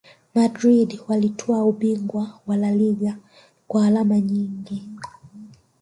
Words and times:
madrid 0.35 0.99
walitwaa 1.07 1.63
ubingwa 1.63 2.39
wa 2.47 2.57
laliga 2.57 3.17
kwa 3.67 3.85
alama 3.87 4.19
nyingi 4.19 4.87